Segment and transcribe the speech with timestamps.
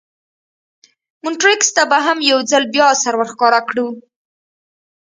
[1.23, 3.87] مونټریکس ته به هم یو ځل بیا سر ور ښکاره کړو.